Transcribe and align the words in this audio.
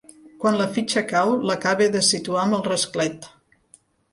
Quan 0.43 0.55
la 0.61 0.65
fitxa 0.77 1.03
cau 1.11 1.33
l'acaba 1.49 1.91
de 1.97 2.03
situar 2.09 2.41
amb 2.47 2.59
el 2.61 2.67
rasclet. 2.71 3.29